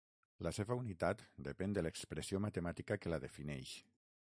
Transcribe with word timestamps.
La 0.45 0.53
seva 0.57 0.77
unitat 0.83 1.21
depèn 1.49 1.77
de 1.77 1.83
l’expressió 1.85 2.43
matemàtica 2.49 3.03
que 3.05 3.15
la 3.17 3.25
defineix. 3.29 3.81